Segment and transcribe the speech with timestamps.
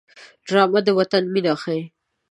[0.47, 1.81] ډرامه د وطن مینه ښيي